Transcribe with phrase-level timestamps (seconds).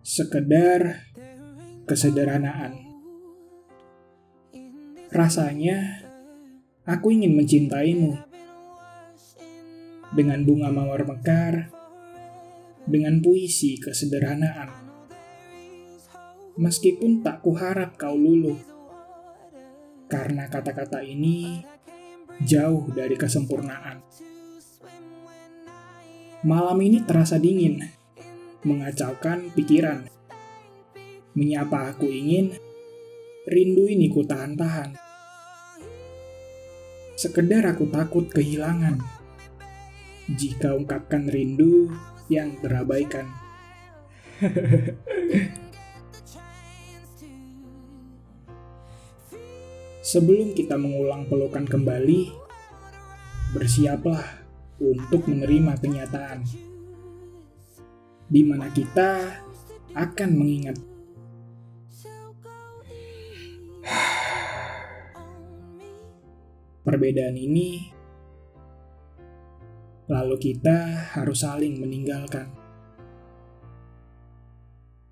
[0.00, 1.12] Sekedar
[1.84, 2.72] kesederhanaan.
[5.12, 6.00] Rasanya
[6.88, 8.16] aku ingin mencintaimu
[10.16, 11.68] dengan bunga mawar mekar,
[12.88, 14.72] dengan puisi kesederhanaan.
[16.56, 18.56] Meskipun tak kuharap kau luluh,
[20.08, 21.60] karena kata-kata ini
[22.40, 24.00] jauh dari kesempurnaan.
[26.40, 27.99] Malam ini terasa dingin,
[28.60, 30.04] mengacaukan pikiran.
[31.32, 32.52] Menyapa aku ingin,
[33.48, 34.98] rindu ini ku tahan-tahan.
[37.16, 39.00] Sekedar aku takut kehilangan.
[40.28, 41.88] Jika ungkapkan rindu
[42.28, 43.28] yang terabaikan.
[50.00, 52.32] Sebelum kita mengulang pelukan kembali,
[53.52, 54.42] bersiaplah
[54.80, 56.40] untuk menerima kenyataan
[58.30, 59.42] di mana kita
[59.90, 60.78] akan mengingat
[66.86, 67.90] perbedaan ini,
[70.06, 72.59] lalu kita harus saling meninggalkan.